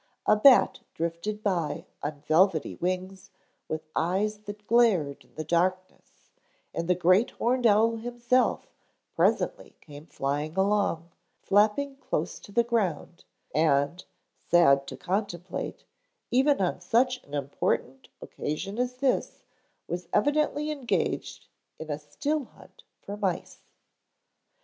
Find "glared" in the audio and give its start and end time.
4.65-5.23